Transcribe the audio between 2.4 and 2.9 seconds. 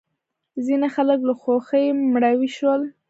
شول.